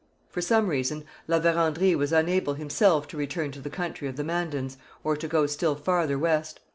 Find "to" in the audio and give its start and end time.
3.09-3.17, 3.51-3.61, 5.15-5.27